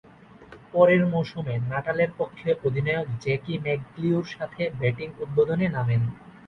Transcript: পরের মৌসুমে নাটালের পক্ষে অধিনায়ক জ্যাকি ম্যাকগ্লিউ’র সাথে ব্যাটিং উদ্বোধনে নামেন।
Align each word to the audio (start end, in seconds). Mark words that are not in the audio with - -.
পরের 0.73 1.01
মৌসুমে 1.05 1.55
নাটালের 1.71 2.11
পক্ষে 2.19 2.49
অধিনায়ক 2.65 3.07
জ্যাকি 3.23 3.53
ম্যাকগ্লিউ’র 3.63 4.27
সাথে 4.35 4.61
ব্যাটিং 4.79 5.07
উদ্বোধনে 5.23 5.67
নামেন। 5.69 6.01